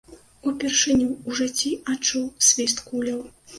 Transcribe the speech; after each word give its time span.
Упершыню 0.51 1.05
ў 1.09 1.29
жыцці 1.41 1.71
адчуў 1.95 2.25
свіст 2.51 2.85
куляў. 2.91 3.25